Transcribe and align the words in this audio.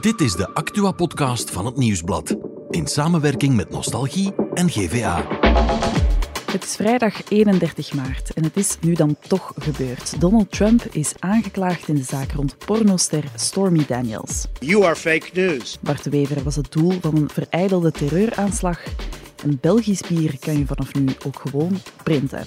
Dit 0.00 0.20
is 0.20 0.34
de 0.34 0.54
Actua-podcast 0.54 1.50
van 1.50 1.66
het 1.66 1.76
Nieuwsblad. 1.76 2.36
In 2.70 2.86
samenwerking 2.86 3.56
met 3.56 3.70
Nostalgie 3.70 4.34
en 4.54 4.70
GVA. 4.70 5.26
Het 6.52 6.64
is 6.64 6.76
vrijdag 6.76 7.28
31 7.28 7.94
maart 7.94 8.32
en 8.32 8.44
het 8.44 8.56
is 8.56 8.76
nu 8.80 8.92
dan 8.92 9.16
toch 9.28 9.52
gebeurd. 9.56 10.20
Donald 10.20 10.50
Trump 10.50 10.84
is 10.90 11.12
aangeklaagd 11.18 11.88
in 11.88 11.94
de 11.94 12.02
zaak 12.02 12.32
rond 12.32 12.56
pornoster 12.58 13.24
Stormy 13.34 13.84
Daniels. 13.86 14.46
You 14.58 14.84
are 14.84 14.96
fake 14.96 15.28
news. 15.32 15.78
Bart 15.80 16.04
de 16.04 16.10
Wever 16.10 16.42
was 16.42 16.56
het 16.56 16.72
doel 16.72 16.92
van 17.00 17.16
een 17.16 17.28
vereidelde 17.28 17.90
terreuraanslag. 17.90 18.80
Een 19.44 19.58
Belgisch 19.60 20.02
bier 20.08 20.38
kan 20.38 20.58
je 20.58 20.66
vanaf 20.66 20.94
nu 20.94 21.08
ook 21.26 21.40
gewoon 21.40 21.80
printen. 22.02 22.46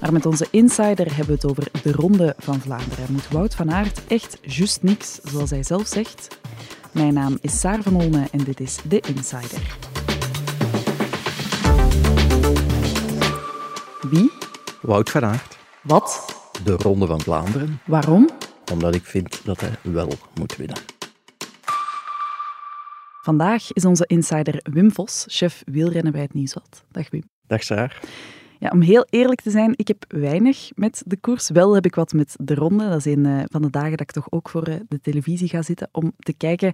Maar 0.00 0.12
met 0.12 0.26
onze 0.26 0.46
insider 0.50 1.06
hebben 1.16 1.26
we 1.26 1.32
het 1.32 1.44
over 1.44 1.66
de 1.82 1.92
Ronde 1.92 2.34
van 2.38 2.60
Vlaanderen. 2.60 3.06
Moet 3.12 3.28
Wout 3.28 3.54
van 3.54 3.72
Aert 3.72 4.06
echt 4.06 4.38
juist 4.42 4.82
niks, 4.82 5.20
zoals 5.24 5.50
hij 5.50 5.62
zelf 5.62 5.86
zegt? 5.86 6.38
Mijn 6.92 7.14
naam 7.14 7.38
is 7.40 7.60
Saar 7.60 7.82
van 7.82 7.96
Olme 7.96 8.26
en 8.32 8.44
dit 8.44 8.60
is 8.60 8.78
The 8.88 9.00
Insider. 9.00 9.76
Wie? 14.10 14.30
Wout 14.82 15.10
van 15.10 15.24
Aert, 15.24 15.58
Wat? 15.82 16.36
de 16.64 16.72
Ronde 16.72 17.06
van 17.06 17.20
Vlaanderen, 17.20 17.80
Waarom? 17.86 18.28
omdat 18.72 18.94
ik 18.94 19.04
vind 19.04 19.40
dat 19.44 19.60
hij 19.60 19.72
wel 19.82 20.12
moet 20.34 20.56
winnen. 20.56 20.76
Vandaag 23.22 23.72
is 23.72 23.84
onze 23.84 24.04
insider 24.06 24.60
Wim 24.72 24.92
Vos, 24.92 25.24
chef 25.28 25.62
wielrennen 25.66 26.12
bij 26.12 26.20
het 26.20 26.34
Nieuwsblad. 26.34 26.84
Dag 26.90 27.10
Wim. 27.10 27.22
Dag 27.46 27.62
Saar. 27.62 28.00
Ja, 28.60 28.70
om 28.72 28.80
heel 28.80 29.06
eerlijk 29.10 29.40
te 29.40 29.50
zijn, 29.50 29.72
ik 29.76 29.88
heb 29.88 30.04
weinig 30.08 30.70
met 30.74 31.02
de 31.06 31.16
koers. 31.16 31.50
Wel 31.50 31.74
heb 31.74 31.84
ik 31.84 31.94
wat 31.94 32.12
met 32.12 32.34
de 32.38 32.54
ronde. 32.54 32.88
Dat 32.88 33.06
is 33.06 33.14
een 33.14 33.26
eh, 33.26 33.42
van 33.44 33.62
de 33.62 33.70
dagen 33.70 33.90
dat 33.90 34.00
ik 34.00 34.10
toch 34.10 34.26
ook 34.30 34.48
voor 34.48 34.62
eh, 34.62 34.74
de 34.88 35.00
televisie 35.00 35.48
ga 35.48 35.62
zitten 35.62 35.88
om 35.92 36.12
te 36.18 36.32
kijken. 36.32 36.72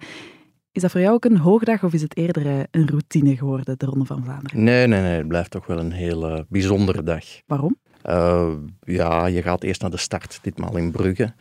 Is 0.72 0.82
dat 0.82 0.90
voor 0.90 1.00
jou 1.00 1.14
ook 1.14 1.24
een 1.24 1.36
hoogdag 1.36 1.84
of 1.84 1.92
is 1.92 2.02
het 2.02 2.16
eerder 2.16 2.46
eh, 2.46 2.58
een 2.70 2.88
routine 2.88 3.36
geworden, 3.36 3.78
de 3.78 3.86
Ronde 3.86 4.04
van 4.04 4.24
Vlaanderen? 4.24 4.64
Nee, 4.64 4.86
nee, 4.86 5.00
nee, 5.00 5.16
het 5.16 5.28
blijft 5.28 5.50
toch 5.50 5.66
wel 5.66 5.78
een 5.78 5.92
heel 5.92 6.44
bijzondere 6.48 7.02
dag. 7.02 7.24
Waarom? 7.46 7.76
Ja, 8.80 9.26
je 9.26 9.42
gaat 9.42 9.62
eerst 9.62 9.80
naar 9.80 9.90
de 9.90 9.96
start, 9.96 10.38
ditmaal 10.42 10.76
in 10.76 10.90
Brugge. 10.90 11.34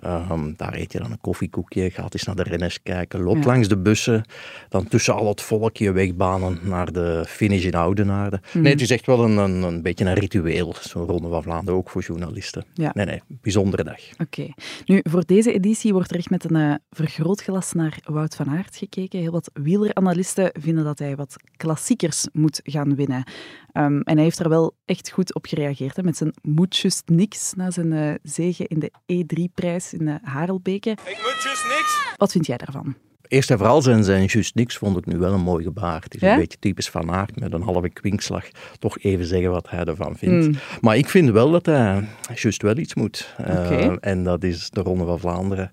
Ehm, 0.00 0.52
daar 0.56 0.74
eet 0.74 0.92
je 0.92 0.98
dan 0.98 1.10
een 1.10 1.20
koffiekoekje, 1.20 1.90
gaat 1.90 2.14
eens 2.14 2.24
naar 2.24 2.36
de 2.36 2.42
renners 2.42 2.82
kijken, 2.82 3.20
loopt 3.22 3.38
Ja. 3.44 3.46
langs 3.50 3.68
de 3.68 3.78
bussen, 3.78 4.24
dan 4.68 4.88
tussen 4.88 5.14
al 5.14 5.28
het 5.28 5.40
volk 5.42 5.76
je 5.76 5.92
wegbanen 5.92 6.58
naar 6.62 6.92
de 6.92 7.24
finish 7.28 7.64
in 7.64 7.74
Oudenaarde. 7.74 8.40
Nee, 8.52 8.72
het 8.72 8.80
is 8.80 8.90
echt 8.90 9.06
wel 9.06 9.24
een, 9.24 9.36
een, 9.36 9.62
een 9.62 9.82
beetje 9.82 10.04
een 10.04 10.14
ritueel, 10.14 10.74
zo'n 10.80 11.06
Ronde 11.06 11.28
van 11.28 11.42
Vlaanderen, 11.42 11.78
ook 11.78 11.90
voor 11.90 12.02
journalisten. 12.02 12.64
Ja. 12.74 12.90
Nee, 12.94 13.06
nee, 13.06 13.20
bijzondere 13.28 13.84
dag. 13.84 14.00
Oké. 14.18 14.48
Nu, 14.86 15.00
voor 15.02 15.24
deze 15.26 15.52
editie 15.52 15.92
wordt 15.92 16.10
er 16.10 16.16
echt 16.16 16.30
met 16.30 16.50
een 16.50 16.56
eh, 16.56 16.74
vergrootglas 16.90 17.72
naar 17.72 17.98
Wout 18.04 18.34
van 18.36 18.48
Aert 18.50 18.76
gekeken. 18.76 19.20
Heel 19.20 19.32
wat 19.32 19.50
wieleranalisten 19.52 20.50
vinden 20.60 20.84
dat 20.84 20.98
hij 20.98 21.16
wat 21.16 21.36
klassiekers 21.56 22.26
moet 22.32 22.60
gaan 22.64 22.94
winnen. 22.94 23.22
Ehm, 23.72 24.00
en 24.00 24.14
hij 24.14 24.22
heeft 24.24 24.38
er 24.38 24.48
wel 24.48 24.74
echt 24.84 25.10
goed 25.10 25.34
op 25.34 25.46
gereageerd, 25.46 25.96
hè, 25.96 26.02
met 26.02 26.16
zijn 26.16 26.32
moet 26.42 26.76
just 26.76 27.02
niks 27.08 27.52
na 27.56 27.70
zijn 27.70 27.92
eh, 27.92 28.14
zege 28.22 28.66
in 28.66 28.78
de 28.78 28.92
E3-prijs 29.12 29.87
in 29.92 30.04
de 30.04 30.18
Harelbeke. 30.22 30.90
Ik 30.90 31.18
moet 31.22 31.42
just 31.42 31.64
niks. 31.68 32.14
Wat 32.16 32.32
vind 32.32 32.46
jij 32.46 32.56
daarvan? 32.56 32.94
Eerst 33.28 33.50
en 33.50 33.58
vooral 33.58 33.82
zijn 33.82 34.04
zijn 34.04 34.24
juist 34.26 34.54
niks 34.54 34.76
vond 34.76 34.96
ik 34.96 35.06
nu 35.06 35.18
wel 35.18 35.32
een 35.32 35.40
mooi 35.40 35.64
gebaar. 35.64 36.02
Het 36.02 36.14
is 36.14 36.20
Ja? 36.20 36.32
een 36.32 36.38
beetje 36.38 36.58
typisch 36.58 36.88
Van 36.90 37.10
Aert 37.12 37.40
met 37.40 37.52
een 37.52 37.62
halve 37.62 37.88
kwinkslag 37.88 38.44
toch 38.78 38.98
even 38.98 39.26
zeggen 39.26 39.50
wat 39.50 39.70
hij 39.70 39.84
ervan 39.84 40.16
vindt. 40.16 40.44
Hmm. 40.44 40.54
Maar 40.80 40.96
ik 40.96 41.08
vind 41.08 41.30
wel 41.30 41.50
dat 41.50 41.66
hij 41.66 42.08
juist 42.34 42.62
wel 42.62 42.76
iets 42.76 42.94
moet. 42.94 43.34
Eh, 43.36 43.92
en 44.00 44.24
dat 44.24 44.42
is 44.44 44.70
de 44.70 44.80
Ronde 44.80 45.04
van 45.04 45.18
Vlaanderen 45.18 45.72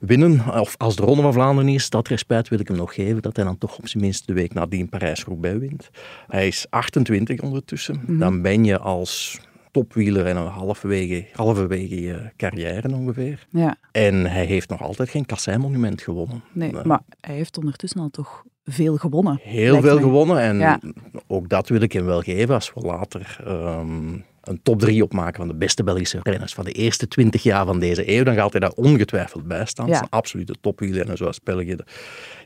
winnen. 0.00 0.60
Of 0.60 0.74
als 0.78 0.96
de 0.96 1.02
Ronde 1.02 1.22
van 1.22 1.32
Vlaanderen 1.32 1.70
is, 1.72 1.90
dat 1.90 2.08
respect 2.08 2.48
wil 2.48 2.60
ik 2.60 2.68
hem 2.68 2.76
nog 2.76 2.94
geven, 2.94 3.22
dat 3.22 3.36
hij 3.36 3.44
dan 3.44 3.58
toch 3.58 3.78
op 3.78 3.88
zijn 3.88 4.02
minst 4.02 4.26
de 4.26 4.32
week 4.32 4.54
nadien 4.54 4.88
Parijs-Roubaix 4.88 5.58
wint. 5.58 5.90
Hij 6.26 6.46
is 6.46 6.66
28 6.70 7.40
ondertussen. 7.40 8.02
Mhm. 8.06 8.18
Dan 8.18 8.42
ben 8.42 8.64
je 8.64 8.78
als 8.78 9.40
topwieler 9.80 10.26
en 10.26 10.36
een 10.36 10.46
halverwege, 10.46 11.26
halverwege 11.32 12.00
je 12.00 12.30
carrière 12.36 12.88
ongeveer. 12.94 13.46
Ja, 13.50 13.76
En 13.92 14.26
hij 14.26 14.44
heeft 14.44 14.68
nog 14.68 14.82
altijd 14.82 15.08
geen 15.08 15.26
kassei-monument 15.26 16.02
gewonnen. 16.02 16.42
nee, 16.52 16.72
Eh, 16.72 16.84
maar 16.84 17.00
hij 17.20 17.34
heeft 17.34 17.58
ondertussen 17.58 18.00
al 18.00 18.08
toch 18.10 18.42
veel 18.64 18.96
gewonnen. 18.96 19.38
Heel 19.42 19.80
veel 19.80 19.94
mij. 19.94 20.02
gewonnen 20.02 20.40
en 20.40 20.58
Ja. 20.58 20.80
ook 21.26 21.48
dat 21.48 21.68
wil 21.68 21.80
ik 21.80 21.92
hem 21.92 22.04
wel 22.04 22.20
geven 22.20 22.54
als 22.54 22.72
we 22.74 22.80
later 22.80 23.36
ehm, 23.46 24.12
een 24.42 24.60
top 24.62 24.78
3 24.80 25.02
opmaken 25.02 25.36
van 25.36 25.48
de 25.48 25.54
beste 25.54 25.84
Belgische 25.84 26.18
renners 26.22 26.54
van 26.54 26.64
de 26.64 26.72
eerste 26.72 27.08
20 27.08 27.42
jaar 27.42 27.66
van 27.66 27.78
deze 27.78 28.10
eeuw. 28.16 28.24
Dan 28.24 28.34
gaat 28.34 28.50
hij 28.52 28.60
daar 28.60 28.70
ongetwijfeld 28.74 29.44
bij 29.46 29.66
staan. 29.66 29.86
Ja. 29.86 29.92
Het 29.92 30.00
is 30.02 30.08
een 30.10 30.18
absolute 30.18 30.54
topwielrenner 30.60 31.16
zoals 31.16 31.42
België 31.42 31.76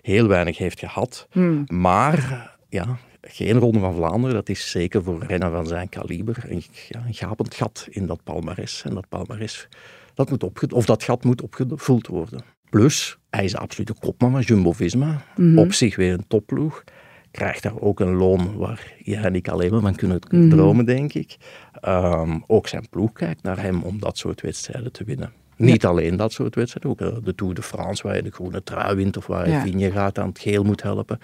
heel 0.02 0.26
weinig 0.26 0.58
heeft 0.58 0.78
gehad. 0.78 1.26
Hmm. 1.30 1.64
Maar 1.66 2.50
ja, 2.68 2.98
geen 3.22 3.58
Ronde 3.58 3.78
van 3.78 3.94
Vlaanderen, 3.94 4.34
dat 4.36 4.48
is 4.48 4.70
zeker 4.70 5.02
voor 5.02 5.14
een 5.20 5.26
renner 5.26 5.50
van 5.50 5.66
zijn 5.66 5.88
kaliber 5.88 6.44
een, 6.48 6.62
ja, 6.88 7.02
een 7.06 7.14
gapend 7.14 7.54
gat 7.54 7.86
in 7.90 8.06
dat 8.06 8.20
palmares. 8.24 8.82
En 8.84 8.94
dat 8.94 9.08
palmares, 9.08 9.68
dat, 10.14 10.30
moet 10.30 10.42
opge- 10.42 10.74
of 10.74 10.84
dat 10.84 11.02
gat 11.02 11.24
moet 11.24 11.42
opgevuld 11.42 12.06
worden. 12.06 12.40
Plus, 12.70 13.18
hij 13.30 13.44
is 13.44 13.52
de 13.52 13.58
absolute 13.58 13.94
kopman 14.00 14.30
van 14.30 14.40
Jumbo-Visma. 14.40 15.22
Mhm. 15.36 15.58
Op 15.58 15.72
zich 15.72 15.96
weer 15.96 16.12
een 16.12 16.26
topploeg. 16.28 16.84
Krijgt 17.30 17.62
daar 17.62 17.80
ook 17.80 18.00
een 18.00 18.12
loon 18.14 18.56
waar 18.56 18.92
jij 18.98 19.22
en 19.22 19.34
ik 19.34 19.48
alleen 19.48 19.70
maar 19.70 19.80
van 19.80 19.94
kunnen 19.94 20.20
Mhm. 20.30 20.48
dromen, 20.48 20.84
denk 20.84 21.12
ik. 21.12 21.36
Ehm, 21.80 22.38
ook 22.46 22.68
zijn 22.68 22.88
ploeg 22.90 23.12
kijkt 23.12 23.42
naar 23.42 23.62
hem 23.62 23.82
om 23.82 23.98
dat 24.00 24.18
soort 24.18 24.40
wedstrijden 24.40 24.92
te 24.92 25.04
winnen. 25.04 25.32
Niet 25.56 25.84
alleen 25.86 26.16
dat 26.16 26.32
soort 26.32 26.54
wedstrijden, 26.54 26.90
ook 26.90 27.00
eh, 27.00 27.24
de 27.24 27.34
Tour 27.34 27.54
de 27.54 27.62
France, 27.62 28.02
waar 28.02 28.16
je 28.16 28.22
de 28.22 28.30
groene 28.30 28.62
trui 28.62 28.94
wint 28.96 29.16
of 29.16 29.26
waar 29.26 29.46
je 29.46 29.52
Ja. 29.52 29.62
Vingegaard 29.62 30.18
aan 30.18 30.28
het 30.28 30.38
geel 30.38 30.62
moet 30.64 30.82
helpen. 30.82 31.18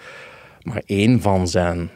Maar 0.67 0.81
één 0.85 1.21
van 1.21 1.47
zijn 1.47 1.89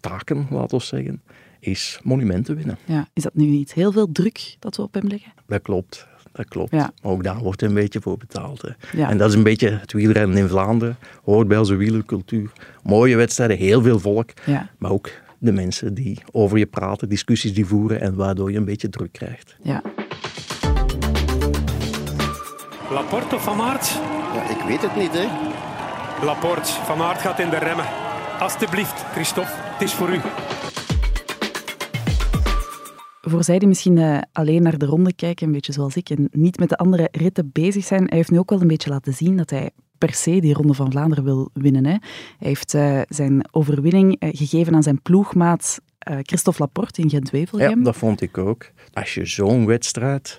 taken, 0.00 0.46
laten 0.50 0.78
we 0.78 0.84
zeggen, 0.84 1.22
is 1.60 2.00
monumenten 2.02 2.56
winnen. 2.56 2.78
Ja, 2.84 3.06
is 3.12 3.22
dat 3.22 3.34
nu 3.34 3.44
niet 3.46 3.72
heel 3.72 3.92
veel 3.92 4.12
druk 4.12 4.56
dat 4.58 4.76
we 4.76 4.82
op 4.82 4.94
hem 4.94 5.06
leggen? 5.06 5.32
Dat 5.46 5.62
klopt, 5.62 6.06
dat 6.32 6.48
klopt. 6.48 6.70
Ja. 6.70 6.92
Maar 7.02 7.12
ook 7.12 7.22
daar 7.24 7.38
wordt 7.38 7.62
een 7.62 7.74
beetje 7.74 8.00
voor 8.00 8.16
betaald. 8.16 8.62
Hè. 8.62 8.98
Ja. 8.98 9.10
En 9.10 9.18
dat 9.18 9.28
is 9.28 9.34
een 9.34 9.42
beetje 9.42 9.70
het 9.70 9.92
wielrennen 9.92 10.36
in 10.36 10.48
Vlaanderen. 10.48 10.96
Hoort 11.24 11.48
bij 11.48 11.58
onze 11.58 11.74
wielercultuur. 11.74 12.52
Mooie 12.82 13.16
wedstrijden, 13.16 13.56
heel 13.56 13.82
veel 13.82 13.98
volk. 13.98 14.30
Ja, 14.46 14.70
Maar 14.78 14.90
ook 14.90 15.10
de 15.38 15.52
mensen 15.52 15.94
die 15.94 16.18
over 16.32 16.58
je 16.58 16.66
praten, 16.66 17.08
discussies 17.08 17.54
die 17.54 17.66
voeren 17.66 18.00
en 18.00 18.14
waardoor 18.14 18.50
je 18.50 18.56
een 18.58 18.64
beetje 18.64 18.88
druk 18.88 19.12
krijgt. 19.12 19.56
ja. 19.62 19.82
Laporte 22.90 23.34
of 23.34 23.42
Van 23.42 23.60
Aert? 23.60 24.00
Ja, 24.34 24.50
ik 24.50 24.62
weet 24.66 24.82
het 24.82 24.96
niet, 24.96 25.10
hè. 25.12 25.26
Laporte. 26.24 26.72
Van 26.72 27.00
Aert 27.02 27.20
gaat 27.20 27.38
in 27.38 27.50
de 27.50 27.58
remmen. 27.58 27.84
Alsjeblieft, 28.38 29.04
Christophe, 29.12 29.50
het 29.54 29.82
is 29.82 29.94
voor 29.94 30.10
u. 30.12 30.20
Voor 33.20 33.44
zij 33.44 33.58
die 33.58 33.68
misschien 33.68 33.98
eh, 33.98 34.18
alleen 34.32 34.62
naar 34.62 34.78
de 34.78 34.86
ronde 34.86 35.14
kijken, 35.14 35.46
een 35.46 35.52
beetje 35.52 35.72
zoals 35.72 35.96
ik, 35.96 36.10
en 36.10 36.28
niet 36.32 36.58
met 36.58 36.68
de 36.68 36.76
andere 36.76 37.08
ritten 37.12 37.50
bezig 37.52 37.84
zijn, 37.84 38.04
hij 38.06 38.16
heeft 38.16 38.30
nu 38.30 38.38
ook 38.38 38.50
wel 38.50 38.60
een 38.60 38.66
beetje 38.66 38.90
laten 38.90 39.12
zien 39.14 39.36
dat 39.36 39.50
hij 39.50 39.70
per 39.98 40.14
se 40.14 40.40
die 40.40 40.54
Ronde 40.54 40.74
van 40.74 40.90
Vlaanderen 40.90 41.24
wil 41.24 41.50
winnen. 41.52 41.84
Hè. 41.84 41.90
Hij 41.90 42.00
heeft 42.38 42.74
eh, 42.74 43.00
zijn 43.08 43.48
overwinning 43.50 44.16
eh, 44.18 44.28
gegeven 44.32 44.74
aan 44.74 44.82
zijn 44.82 45.02
ploegmaat 45.02 45.80
eh, 45.98 46.16
Christophe 46.22 46.60
Laporte 46.62 47.00
in 47.00 47.08
Ja, 47.08 47.16
Gent-Wevelgem. 47.16 47.82
dat 47.82 47.96
vond 47.96 48.20
ik 48.20 48.38
ook. 48.38 48.70
Als 48.92 49.14
je 49.14 49.24
zo'n 49.26 49.66
wedstrijd 49.66 50.38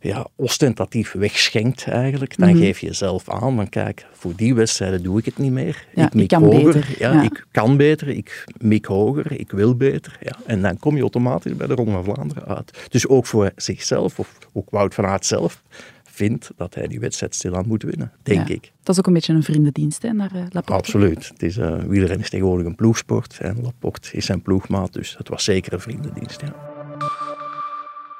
ja, 0.00 0.26
ostentatief 0.36 1.12
wegschenkt 1.12 1.86
eigenlijk, 1.86 2.36
dan 2.38 2.48
Mhm. 2.48 2.58
geef 2.58 2.78
je 2.78 2.86
jezelf 2.86 3.28
aan, 3.30 3.56
dan 3.56 3.68
kijk, 3.68 4.06
voor 4.12 4.32
die 4.36 4.54
wedstrijden 4.54 5.02
doe 5.02 5.18
ik 5.18 5.24
het 5.24 5.38
niet 5.38 5.52
meer. 5.52 5.86
Ja, 5.94 6.06
ik 6.06 6.14
mik 6.14 6.32
ik 6.32 6.38
hoger. 6.38 6.64
beter, 6.64 6.94
Ja, 6.98 7.12
ja. 7.12 7.22
Ik 7.22 7.46
kan 7.50 7.76
beter, 7.76 8.08
ik 8.08 8.44
mik 8.58 8.84
hoger, 8.84 9.32
ik 9.40 9.50
wil 9.50 9.74
beter. 9.76 10.18
Ja. 10.20 10.36
En 10.46 10.62
dan 10.62 10.78
kom 10.78 10.94
je 10.94 11.00
automatisch 11.00 11.56
bij 11.56 11.66
de 11.66 11.74
Ronde 11.74 11.90
van 11.92 12.04
Vlaanderen 12.04 12.44
uit. 12.56 12.86
Dus 12.88 13.06
ook 13.08 13.26
voor 13.26 13.50
zichzelf, 13.56 14.18
of 14.18 14.38
ook 14.52 14.70
Wout 14.70 14.94
van 14.94 15.06
Aert 15.06 15.26
zelf, 15.26 15.62
vindt 16.04 16.50
dat 16.56 16.74
hij 16.74 16.86
die 16.86 17.00
wedstrijd 17.00 17.34
stilaan 17.34 17.64
moet 17.66 17.82
winnen, 17.82 18.12
denk 18.22 18.48
Ja. 18.48 18.54
ik. 18.54 18.72
Dat 18.82 18.94
is 18.94 18.98
ook 18.98 19.06
een 19.06 19.12
beetje 19.12 19.32
een 19.32 19.42
vriendendienst 19.42 20.02
hè, 20.02 20.12
naar 20.12 20.30
eh, 20.34 20.40
Laporte. 20.50 20.72
Absoluut. 20.72 21.28
Het 21.28 21.42
is, 21.42 21.56
eh 21.56 21.82
wielrennen 21.82 22.20
is 22.20 22.30
tegenwoordig 22.30 22.66
een 22.66 22.74
ploegsport 22.74 23.38
en 23.40 23.56
Laporte 23.62 24.08
is 24.12 24.26
zijn 24.26 24.42
ploegmaat, 24.42 24.92
dus 24.92 25.14
het 25.18 25.28
was 25.28 25.44
zeker 25.44 25.72
een 25.72 25.80
vriendendienst. 25.80 26.40
Ja. 26.40 26.54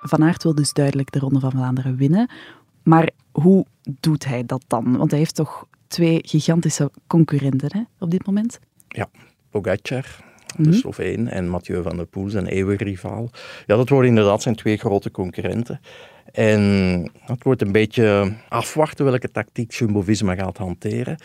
Van 0.09 0.23
Aert 0.23 0.43
wil 0.43 0.55
dus 0.55 0.73
duidelijk 0.73 1.13
de 1.13 1.19
Ronde 1.19 1.41
van 1.41 1.51
Vlaanderen 1.51 1.97
winnen. 1.97 2.31
Maar 2.83 3.11
hoe 3.33 3.67
doet 4.01 4.25
hij 4.25 4.45
dat 4.47 4.65
dan? 4.67 4.97
Want 4.97 5.11
hij 5.11 5.19
heeft 5.21 5.35
toch 5.35 5.67
twee 5.87 6.19
gigantische 6.23 6.91
concurrenten 7.07 7.69
hè, 7.73 7.83
op 7.99 8.11
dit 8.11 8.27
moment. 8.27 8.59
Ja, 8.89 9.09
Pogacar, 9.51 10.25
Mhm. 10.57 10.71
de 10.71 10.77
Sloveen, 10.77 11.29
en 11.29 11.49
Mathieu 11.49 11.83
van 11.83 11.97
der 11.97 12.07
Poel, 12.07 12.29
zijn 12.29 12.47
eeuwige 12.47 12.85
rivaal. 12.85 13.31
Ja, 13.67 13.77
dat 13.77 13.89
worden 13.89 14.11
inderdaad 14.11 14.43
zijn 14.43 14.55
twee 14.55 14.77
grote 14.77 15.11
concurrenten. 15.11 15.81
En 16.33 16.61
het 17.21 17.43
wordt 17.43 17.63
een 17.63 17.73
beetje 17.73 18.33
afwachten 18.49 19.05
welke 19.05 19.31
tactiek 19.31 19.73
Jumbo-Visma 19.73 20.35
gaat 20.35 20.57
hanteren. 20.59 21.17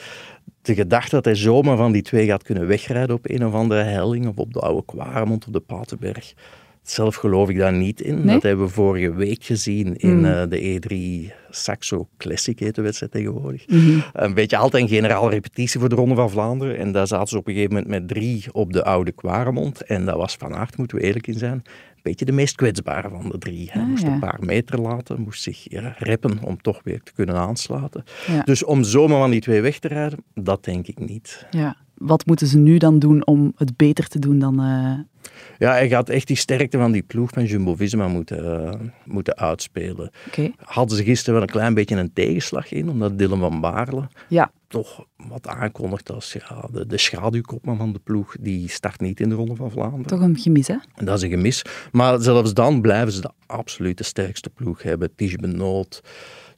De 0.62 0.74
gedachte 0.74 1.16
dat 1.16 1.26
hij 1.26 1.36
zomaar 1.36 1.78
van 1.78 1.92
die 1.92 2.02
twee 2.02 2.26
gaat 2.28 2.44
kunnen 2.44 2.68
wegrijden 2.68 3.16
op 3.16 3.30
een 3.30 3.46
of 3.46 3.54
andere 3.54 3.84
helling, 3.84 4.28
of 4.28 4.36
op 4.38 4.54
de 4.54 4.60
oude 4.60 4.86
Kwaremond 4.86 5.46
of 5.46 5.54
de 5.54 5.60
Patenberg, 5.60 6.34
Zelf 6.82 7.16
geloof 7.16 7.50
ik 7.50 7.58
daar 7.58 7.74
niet 7.74 8.02
in. 8.02 8.16
Nee? 8.26 8.34
Dat 8.34 8.44
hebben 8.44 8.66
we 8.66 8.72
vorige 8.72 9.14
week 9.14 9.44
gezien 9.44 9.96
in 9.98 10.18
Mm. 10.18 10.26
eh, 10.26 10.44
de 10.50 10.60
E3 10.80 11.32
Saxo 11.50 12.08
Classic, 12.18 12.60
heet 12.60 12.76
de 12.76 12.82
wedstrijd 12.82 13.12
tegenwoordig. 13.12 13.68
Mhm. 13.68 14.00
Een 14.14 14.34
beetje 14.34 14.58
altijd 14.58 14.84
een 14.84 14.90
generale 14.90 15.30
repetitie 15.30 15.80
voor 15.80 15.90
de 15.90 15.96
Ronde 15.96 16.16
van 16.16 16.30
Vlaanderen. 16.30 16.78
En 16.78 16.92
daar 16.92 17.08
zaten 17.08 17.28
ze 17.28 17.38
op 17.38 17.48
een 17.48 17.54
gegeven 17.54 17.74
moment 17.74 17.92
met 17.92 18.08
drie 18.08 18.46
op 18.52 18.74
de 18.74 18.84
oude 18.84 19.12
Kwaremond. 19.12 19.82
En 19.84 20.06
dat 20.06 20.16
was 20.16 20.36
Van 20.36 20.56
Aert, 20.56 20.78
moeten 20.78 20.98
we 20.98 21.04
eerlijk 21.04 21.28
in 21.28 21.38
zijn, 21.38 21.52
een 21.54 22.02
beetje 22.02 22.26
de 22.26 22.32
meest 22.32 22.56
kwetsbare 22.56 23.10
van 23.10 23.30
de 23.30 23.38
drie. 23.38 23.70
Hij 23.72 23.82
Ah, 23.82 23.88
moest 23.88 24.04
ja. 24.04 24.12
een 24.14 24.20
paar 24.20 24.40
meter 24.42 24.82
laten, 24.82 25.22
moest 25.22 25.42
zich 25.44 25.66
ja, 25.70 25.96
reppen 25.98 26.40
om 26.44 26.62
toch 26.62 26.80
weer 26.84 27.02
te 27.04 27.14
kunnen 27.14 27.36
aansluiten. 27.36 28.04
Ja. 28.28 28.42
Dus 28.42 28.64
om 28.64 28.84
zomaar 28.84 29.20
van 29.20 29.32
die 29.32 29.42
twee 29.42 29.62
weg 29.62 29.80
te 29.80 29.88
rijden, 29.88 30.20
dat 30.34 30.64
denk 30.64 30.88
ik 30.88 31.00
niet. 31.00 31.46
Ja. 31.52 31.76
Wat 32.02 32.26
moeten 32.26 32.48
ze 32.48 32.58
nu 32.58 32.78
dan 32.78 33.00
doen 33.00 33.26
om 33.26 33.54
het 33.56 33.78
beter 33.78 34.08
te 34.08 34.20
doen 34.20 34.40
dan... 34.40 34.60
eh, 34.60 35.30
Ja, 35.58 35.72
hij 35.72 35.90
gaat 35.90 36.10
echt 36.10 36.28
die 36.28 36.36
sterkte 36.38 36.78
van 36.78 36.92
die 36.92 37.02
ploeg 37.04 37.30
van 37.34 37.46
Jumbo-Visma 37.46 38.08
moeten, 38.08 38.64
eh, 38.66 38.80
moeten 39.06 39.38
uitspelen. 39.38 40.12
Oké. 40.28 40.52
Hadden 40.58 40.98
ze 40.98 41.04
gisteren 41.04 41.34
wel 41.34 41.44
een 41.44 41.54
klein 41.54 41.74
beetje 41.74 41.96
een 41.96 42.14
tegenslag 42.14 42.72
in, 42.72 42.90
omdat 42.90 43.18
Dylan 43.18 43.40
van 43.40 43.62
Baarle 43.62 44.08
Ja. 44.28 44.52
toch 44.68 45.06
wat 45.28 45.48
aankondigt 45.48 46.12
als 46.12 46.34
ja, 46.34 46.68
de, 46.72 46.86
de 46.86 46.98
schaduwkopman 46.98 47.78
van 47.78 47.94
de 47.94 48.00
ploeg, 48.00 48.36
die 48.40 48.70
start 48.70 49.00
niet 49.02 49.20
in 49.20 49.30
de 49.30 49.36
Ronde 49.36 49.56
van 49.56 49.72
Vlaanderen. 49.72 50.06
Toch 50.06 50.22
een 50.22 50.38
gemis, 50.38 50.68
hè? 50.68 50.76
En 50.96 51.06
dat 51.06 51.18
is 51.18 51.24
een 51.24 51.30
gemis. 51.30 51.62
Maar 51.92 52.20
zelfs 52.22 52.54
dan 52.54 52.82
blijven 52.82 53.12
ze 53.14 53.22
de 53.22 53.32
absoluut 53.46 53.98
de 53.98 54.04
sterkste 54.04 54.50
ploeg 54.50 54.84
hebben. 54.84 55.16
Tige 55.16 55.38
Benoot, 55.38 56.02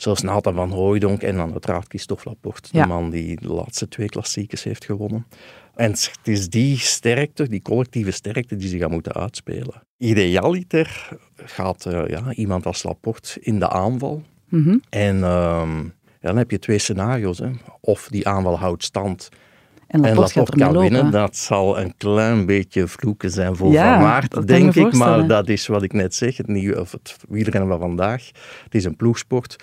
zelfs 0.03 0.21
Nathan 0.21 0.53
van 0.55 0.71
Hooijdonk 0.71 1.21
en 1.21 1.35
dan 1.35 1.51
uiteraard 1.51 1.87
Christophe 1.87 2.29
Laporte, 2.29 2.69
Ja. 2.71 2.81
de 2.81 2.87
man 2.87 3.09
die 3.09 3.39
de 3.41 3.53
laatste 3.53 3.87
twee 3.87 4.07
klassiekers 4.09 4.63
heeft 4.63 4.85
gewonnen. 4.85 5.27
En 5.75 5.91
het 5.91 6.19
is 6.23 6.49
die 6.49 6.77
sterkte, 6.77 7.47
die 7.49 7.61
collectieve 7.61 8.11
sterkte, 8.11 8.55
die 8.55 8.69
ze 8.69 8.77
gaan 8.77 8.91
moeten 8.91 9.13
uitspelen. 9.13 9.83
Idealiter 9.97 11.09
gaat 11.35 11.85
eh, 11.85 12.07
ja, 12.07 12.33
iemand 12.33 12.65
als 12.65 12.83
Laporte 12.83 13.39
in 13.39 13.59
de 13.59 13.69
aanval. 13.69 14.23
Mhm. 14.49 14.77
En 14.89 15.23
ehm, 15.23 15.83
dan 16.19 16.37
heb 16.37 16.51
je 16.51 16.59
twee 16.59 16.77
scenario's. 16.79 17.39
Hè. 17.39 17.49
Of 17.79 18.07
die 18.11 18.27
aanval 18.27 18.59
houdt 18.59 18.83
stand 18.83 19.29
En 19.93 20.03
en 20.05 20.15
Laporte 20.15 20.33
gaat 20.33 20.49
kan 20.49 20.73
lopen. 20.73 20.81
winnen, 20.81 21.11
dat 21.11 21.35
zal 21.37 21.79
een 21.79 21.93
klein 21.97 22.45
beetje 22.45 22.87
vloeken 22.87 23.31
zijn 23.31 23.55
voor 23.55 23.71
Ja, 23.71 23.99
Van 23.99 24.07
Aert, 24.07 24.35
ik 24.35 24.47
denk 24.47 24.75
ik. 24.75 24.93
Maar 24.93 25.27
dat 25.27 25.49
is 25.49 25.67
wat 25.67 25.83
ik 25.83 25.93
net 25.93 26.15
zeg, 26.15 26.37
het, 26.37 26.47
nieuwe, 26.47 26.79
of 26.81 26.91
het 26.91 27.17
wielrennen 27.29 27.69
van 27.69 27.79
vandaag. 27.79 28.29
Het 28.63 28.75
is 28.75 28.83
een 28.83 28.95
ploegsport. 28.95 29.55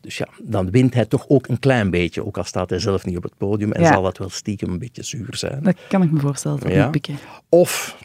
Dus 0.00 0.16
ja, 0.18 0.26
dan 0.42 0.70
wint 0.70 0.94
hij 0.94 1.04
toch 1.04 1.24
ook 1.28 1.48
een 1.48 1.58
klein 1.58 1.90
beetje, 1.90 2.26
ook 2.26 2.38
al 2.38 2.44
staat 2.44 2.70
hij 2.70 2.78
zelf 2.78 3.04
niet 3.04 3.16
op 3.16 3.22
het 3.22 3.36
podium. 3.36 3.72
En 3.72 3.82
Ja. 3.82 3.92
zal 3.92 4.02
dat 4.02 4.18
wel 4.18 4.30
stiekem 4.30 4.70
een 4.70 4.78
beetje 4.78 5.02
zuur 5.02 5.36
zijn. 5.36 5.62
Dat 5.62 5.76
kan 5.88 6.02
ik 6.02 6.10
me 6.10 6.20
voorstellen, 6.20 6.60
dat 6.60 6.72
Ja. 6.72 6.90
Of 7.48 7.96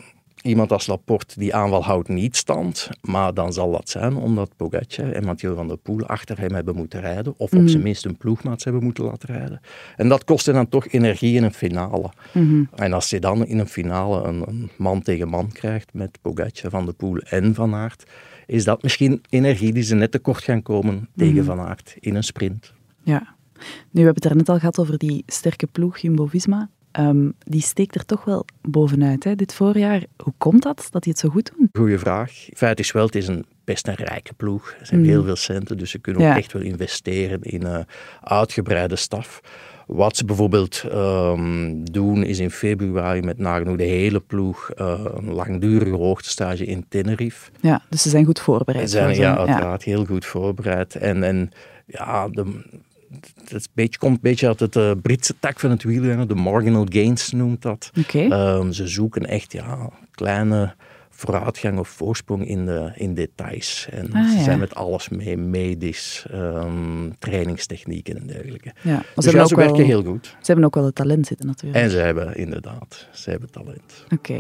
iemand 0.48 0.72
als 0.72 0.88
Laporte, 0.88 1.40
die 1.40 1.56
aanval 1.56 1.84
houdt 1.84 2.08
niet 2.08 2.36
stand, 2.36 2.90
maar 3.02 3.34
dan 3.34 3.54
zal 3.54 3.72
dat 3.72 3.90
zijn 3.90 4.16
omdat 4.16 4.56
Pogacar 4.56 5.12
en 5.12 5.26
Mathieu 5.26 5.56
van 5.56 5.68
der 5.68 5.78
Poel 5.78 6.06
achter 6.06 6.40
hem 6.40 6.54
hebben 6.54 6.76
moeten 6.76 7.02
rijden, 7.02 7.34
of 7.38 7.52
op 7.54 7.60
Mhm. 7.60 7.68
zijn 7.68 7.84
minst 7.84 8.06
een 8.06 8.18
ploegmaats 8.18 8.64
hebben 8.64 8.84
moeten 8.84 9.04
laten 9.04 9.36
rijden. 9.36 9.60
En 9.96 10.10
dat 10.10 10.24
kostte 10.24 10.52
dan 10.52 10.70
toch 10.70 10.88
energie 10.88 11.36
in 11.36 11.44
een 11.44 11.54
finale. 11.54 12.10
Mhm. 12.34 12.64
En 12.76 12.94
als 12.94 13.10
je 13.10 13.20
dan 13.20 13.46
in 13.46 13.60
een 13.60 13.68
finale 13.68 14.24
een, 14.28 14.44
een 14.48 14.70
man 14.78 15.02
tegen 15.02 15.28
man 15.28 15.52
krijgt 15.52 15.94
met 15.94 16.18
Pogacar, 16.22 16.70
Van 16.72 16.86
der 16.86 16.94
Poel 16.94 17.18
en 17.18 17.54
Van 17.56 17.74
Aert, 17.74 18.04
is 18.46 18.64
dat 18.64 18.84
misschien 18.84 19.22
energie 19.30 19.74
die 19.74 19.84
ze 19.84 19.96
net 19.96 20.12
tekort 20.12 20.44
gaan 20.44 20.62
komen 20.62 21.10
tegen 21.16 21.36
Mhm. 21.36 21.44
Van 21.46 21.60
Aert 21.60 21.96
in 22.00 22.16
een 22.16 22.24
sprint. 22.24 22.74
Ja. 23.04 23.36
Nu, 23.60 23.64
we 23.92 24.06
hebben 24.06 24.14
het 24.24 24.26
er 24.26 24.36
net 24.36 24.50
al 24.50 24.60
gehad 24.60 24.80
over 24.80 24.98
die 24.98 25.24
sterke 25.26 25.68
ploeg, 25.68 25.98
Jumbo-Visma. 25.98 26.70
Ehm, 26.92 27.30
die 27.40 27.62
steekt 27.62 27.96
er 27.96 28.06
toch 28.06 28.24
wel 28.26 28.46
bovenuit 28.62 29.24
hè, 29.24 29.36
dit 29.36 29.54
voorjaar. 29.54 30.04
Hoe 30.24 30.34
komt 30.38 30.64
dat, 30.64 30.88
dat 30.92 31.04
die 31.04 31.12
het 31.12 31.22
zo 31.22 31.30
goed 31.30 31.52
doen? 31.58 31.70
Goeie 31.74 31.98
vraag. 32.00 32.32
Feit 32.54 32.80
is 32.80 32.92
wel, 32.92 33.06
het 33.06 33.16
is 33.16 33.28
een 33.28 33.46
best 33.64 33.88
een 33.88 33.94
rijke 33.96 34.34
ploeg. 34.34 34.68
Ze 34.70 34.76
hebben 34.80 35.00
Mm. 35.00 35.14
heel 35.14 35.24
veel 35.24 35.36
centen, 35.36 35.78
dus 35.78 35.92
ze 35.92 36.00
kunnen 36.00 36.22
Ja. 36.22 36.32
ook 36.32 36.38
echt 36.38 36.54
wel 36.54 36.62
investeren 36.62 37.42
in 37.42 37.64
eh, 37.64 37.80
uitgebreide 38.24 38.96
staf. 38.96 39.42
Wat 39.88 40.18
ze 40.18 40.26
bijvoorbeeld 40.26 40.84
ehm, 40.92 41.84
doen, 41.84 42.24
is 42.24 42.40
in 42.40 42.52
februari 42.52 43.22
met 43.22 43.38
nagenoeg 43.38 43.78
de 43.78 43.84
hele 43.84 44.20
ploeg 44.20 44.70
eh, 44.72 45.06
een 45.16 45.32
langdurige 45.34 45.96
hoogtestage 45.96 46.66
in 46.66 46.86
Tenerife. 46.90 47.52
Ja, 47.62 47.82
dus 47.90 48.02
ze 48.02 48.10
zijn 48.10 48.26
goed 48.26 48.40
voorbereid. 48.40 48.90
Ze 48.90 48.98
zijn 48.98 49.16
ja, 49.16 49.38
uiteraard 49.38 49.84
heel 49.84 50.06
goed 50.06 50.26
voorbereid. 50.26 50.96
En, 50.96 51.24
en 51.24 51.52
ja, 51.86 52.28
de, 52.30 52.62
een 53.10 53.62
beetje, 53.74 54.00
komt 54.00 54.14
een 54.16 54.22
beetje 54.22 54.48
uit 54.48 54.60
het 54.60 54.76
eh, 54.76 54.92
Britse 55.02 55.34
tak 55.40 55.60
van 55.60 55.70
het 55.70 55.84
wielrennen. 55.84 56.28
De 56.28 56.36
marginal 56.36 56.86
gains 56.90 57.32
noemt 57.32 57.62
dat. 57.62 57.92
Oké. 58.00 58.20
Ehm, 58.20 58.72
ze 58.72 58.88
zoeken 58.88 59.26
echt 59.26 59.52
ja, 59.52 59.90
kleine 60.12 60.76
vooruitgang 61.10 61.80
of 61.80 61.88
voorsprong 61.90 62.48
in, 62.48 62.66
de, 62.66 62.92
in 62.96 63.14
details. 63.14 63.88
En 63.92 64.14
Ah, 64.14 64.30
ze 64.30 64.38
ja. 64.38 64.44
zijn 64.44 64.60
met 64.60 64.76
alles 64.76 65.10
mee, 65.10 65.38
medisch, 65.38 66.26
ehm, 66.32 67.10
trainingstechnieken 67.20 68.18
en 68.18 68.28
dergelijke. 68.28 68.74
ja. 68.82 69.04
Dus 69.16 69.26
ze, 69.26 69.32
ja, 69.32 69.38
ze 69.46 69.54
ook 69.54 69.60
wel, 69.60 69.68
werken 69.68 69.86
heel 69.86 70.04
goed. 70.04 70.26
ze 70.26 70.36
hebben 70.46 70.66
ook 70.66 70.76
wel 70.76 70.86
het 70.86 70.96
talent 70.96 71.28
zitten 71.28 71.46
natuurlijk. 71.48 71.84
En 71.84 71.90
ze 71.90 71.98
hebben 71.98 72.36
inderdaad, 72.36 73.08
ze 73.14 73.30
hebben 73.30 73.52
talent. 73.52 74.06
Oké. 74.14 74.40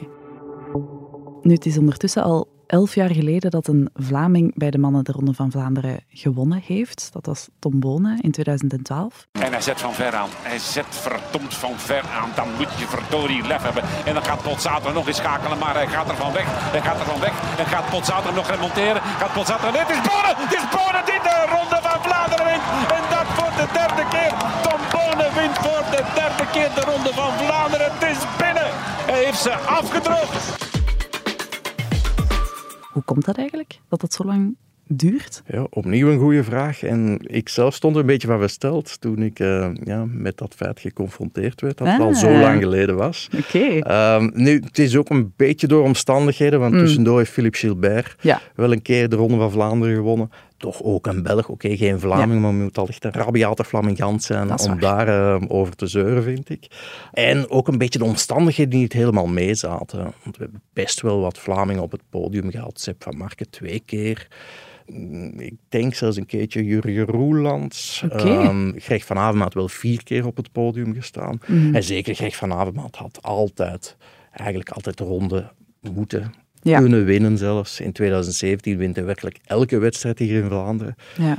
Nu, 1.41 1.53
het 1.53 1.65
is 1.65 1.77
ondertussen 1.77 2.23
al 2.23 2.47
elf 2.67 2.95
jaar 2.95 3.09
geleden 3.09 3.51
dat 3.51 3.67
een 3.67 3.89
Vlaming 3.93 4.51
bij 4.55 4.71
de 4.71 4.77
mannen 4.77 5.03
de 5.03 5.11
Ronde 5.11 5.33
van 5.33 5.51
Vlaanderen 5.51 5.99
gewonnen 6.09 6.61
heeft. 6.65 7.09
Dat 7.11 7.25
was 7.25 7.47
Tom 7.59 7.79
Bonen 7.79 8.21
in 8.21 8.31
2012. 8.31 9.27
En 9.31 9.51
hij 9.51 9.61
zet 9.61 9.79
van 9.81 9.93
ver 9.93 10.13
aan. 10.13 10.29
Hij 10.41 10.59
zet 10.59 10.85
verdomd 10.89 11.53
van 11.53 11.73
ver 11.75 12.03
aan. 12.19 12.29
Dan 12.35 12.47
moet 12.57 12.73
je 12.79 12.87
verdorie 12.87 13.47
lef 13.47 13.61
hebben. 13.61 13.83
En 14.05 14.13
dan 14.13 14.23
gaat 14.23 14.41
Potzater 14.41 14.93
nog 14.93 15.07
eens 15.07 15.17
schakelen. 15.17 15.57
Maar 15.57 15.73
hij 15.73 15.87
gaat 15.87 16.09
er 16.09 16.15
van 16.15 16.33
weg. 16.33 16.45
Hij 16.47 16.81
gaat 16.81 16.99
er 16.99 17.05
van 17.05 17.19
weg. 17.19 17.33
En 17.59 17.65
gaat 17.65 17.89
Potzater 17.89 18.33
nog 18.33 18.49
remonteren. 18.49 19.01
Gaat 19.01 19.33
Potzater... 19.33 19.71
Nee, 19.71 19.81
het 19.81 19.95
is 19.97 20.01
Bonen! 20.09 20.35
Het 20.43 20.53
is 20.59 20.65
Bonen 20.75 21.03
die 21.09 21.21
de 21.29 21.37
Ronde 21.55 21.79
van 21.87 21.99
Vlaanderen 22.05 22.45
wint. 22.51 22.65
En 22.97 23.03
dat 23.13 23.27
voor 23.37 23.53
de 23.59 23.67
derde 23.79 24.05
keer. 24.13 24.33
Tom 24.65 24.81
Bonen 24.93 25.31
wint 25.39 25.57
voor 25.65 25.83
de 25.95 26.01
derde 26.19 26.45
keer 26.53 26.69
de 26.77 26.83
Ronde 26.91 27.11
van 27.21 27.31
Vlaanderen. 27.41 27.87
Het 27.93 28.03
is 28.13 28.21
binnen. 28.41 28.69
Hij 29.11 29.23
heeft 29.25 29.41
ze 29.47 29.53
afgedroogd. 29.79 30.56
Komt 33.07 33.25
dat 33.25 33.37
eigenlijk, 33.37 33.79
dat 33.89 34.01
dat 34.01 34.13
zo 34.13 34.23
lang 34.23 34.55
duurt? 34.87 35.43
Ja, 35.47 35.67
opnieuw 35.69 36.11
een 36.11 36.19
goede 36.19 36.43
vraag. 36.43 36.83
En 36.83 37.19
ik 37.21 37.49
zelf 37.49 37.73
stond 37.73 37.95
er 37.95 38.01
een 38.01 38.07
beetje 38.07 38.27
van 38.27 38.39
versteld 38.39 39.01
toen 39.01 39.21
ik 39.21 39.39
eh, 39.39 39.69
ja, 39.83 40.05
met 40.11 40.37
dat 40.37 40.53
feit 40.55 40.79
geconfronteerd 40.79 41.61
werd, 41.61 41.77
dat 41.77 41.87
het 41.87 41.99
al 42.01 42.13
zo 42.15 42.27
Ah. 42.33 42.39
lang 42.41 42.61
geleden 42.61 42.95
was. 42.95 43.29
Oké. 43.37 43.79
Ehm, 43.79 44.29
nu, 44.33 44.59
het 44.65 44.79
is 44.79 44.95
ook 44.95 45.09
een 45.09 45.33
beetje 45.35 45.67
door 45.67 45.83
omstandigheden, 45.83 46.59
want 46.59 46.73
Mm. 46.73 46.79
tussendoor 46.79 47.17
heeft 47.17 47.31
Philippe 47.31 47.57
Gilbert 47.57 48.15
Ja. 48.21 48.41
wel 48.55 48.71
een 48.71 48.81
keer 48.81 49.09
de 49.09 49.15
Ronde 49.15 49.37
van 49.37 49.51
Vlaanderen 49.51 49.95
gewonnen. 49.95 50.29
Toch 50.57 50.83
ook 50.83 51.07
een 51.07 51.23
Belg, 51.23 51.49
oké, 51.49 51.77
geen 51.77 51.99
Vlaming, 51.99 52.41
maar 52.41 52.53
moet 52.53 52.77
al 52.77 52.87
echt 52.87 53.03
een 53.03 53.11
rabiate 53.11 53.63
flamingant 53.63 54.23
zijn 54.23 54.59
om 54.59 54.79
daar 54.79 55.07
eh, 55.07 55.43
over 55.47 55.75
te 55.75 55.87
zeuren, 55.87 56.23
vind 56.23 56.49
ik. 56.49 56.67
En 57.13 57.49
ook 57.49 57.67
een 57.67 57.77
beetje 57.77 57.99
de 57.99 58.05
omstandigheden 58.05 58.71
die 58.71 58.79
niet 58.79 58.93
helemaal 58.93 59.27
meezaten. 59.27 59.99
Want 59.99 60.37
we 60.37 60.43
hebben 60.43 60.61
best 60.73 61.01
wel 61.01 61.19
wat 61.19 61.37
Vlamingen 61.37 61.83
op 61.83 61.91
het 61.91 62.01
podium 62.09 62.51
gehad. 62.51 62.79
Sepp 62.79 63.03
van 63.03 63.17
Marken 63.17 63.49
twee 63.49 63.79
keer. 63.79 64.27
Mm, 64.87 65.39
Ik 65.39 65.55
denk 65.69 65.93
zelfs 65.93 66.17
een 66.17 66.25
keertje 66.25 66.63
Jurgen 66.65 67.05
Roelands. 67.05 68.01
Oké. 68.05 68.15
Ehm, 68.15 68.71
Greg 68.75 69.05
van 69.05 69.17
Avermaat 69.17 69.53
wel 69.53 69.67
vier 69.67 70.03
keer 70.03 70.25
op 70.25 70.37
het 70.37 70.51
podium 70.51 70.93
gestaan. 70.93 71.39
Mhm. 71.47 71.75
En 71.75 71.83
zeker 71.83 72.15
Greg 72.15 72.35
van 72.35 72.53
Avermaat 72.53 72.95
had 72.95 73.19
altijd, 73.21 73.97
eigenlijk 74.31 74.69
altijd 74.69 74.97
de 74.97 75.03
ronde 75.03 75.51
moeten 75.93 76.33
Ja. 76.61 76.79
kunnen 76.79 77.05
winnen 77.05 77.37
zelfs. 77.37 77.79
In 77.79 77.91
2017 77.91 78.77
wint 78.77 78.95
hij 78.95 79.05
werkelijk 79.05 79.39
elke 79.45 79.77
wedstrijd 79.77 80.19
hier 80.19 80.41
in 80.43 80.47
Vlaanderen. 80.49 80.95
Ja. 81.17 81.37